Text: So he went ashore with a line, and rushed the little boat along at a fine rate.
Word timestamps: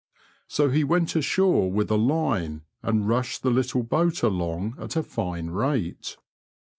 So 0.47 0.71
he 0.71 0.83
went 0.83 1.15
ashore 1.15 1.71
with 1.71 1.91
a 1.91 1.95
line, 1.95 2.63
and 2.81 3.07
rushed 3.07 3.43
the 3.43 3.51
little 3.51 3.83
boat 3.83 4.23
along 4.23 4.73
at 4.79 4.95
a 4.95 5.03
fine 5.03 5.51
rate. 5.51 6.17